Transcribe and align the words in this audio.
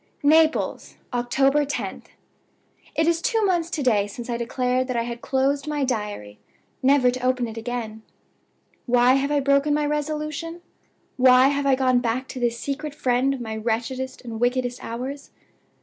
"NAPLES, 0.23 0.95
October 1.13 1.63
10th. 1.63 2.05
It 2.95 3.07
is 3.07 3.21
two 3.21 3.45
months 3.45 3.69
to 3.69 3.83
day 3.83 4.07
since 4.07 4.31
I 4.31 4.37
declared 4.37 4.87
that 4.87 4.97
I 4.97 5.03
had 5.03 5.21
closed 5.21 5.67
my 5.67 5.83
Diary, 5.83 6.39
never 6.81 7.11
to 7.11 7.23
open 7.23 7.47
it 7.47 7.55
again. 7.55 8.01
"Why 8.87 9.13
have 9.13 9.29
I 9.29 9.39
broken 9.41 9.75
my 9.75 9.85
resolution? 9.85 10.61
Why 11.17 11.49
have 11.49 11.67
I 11.67 11.75
gone 11.75 11.99
back 11.99 12.27
to 12.29 12.39
this 12.39 12.57
secret 12.59 12.95
friend 12.95 13.31
of 13.31 13.41
my 13.41 13.55
wretchedest 13.55 14.23
and 14.23 14.39
wickedest 14.39 14.83
hours? 14.83 15.29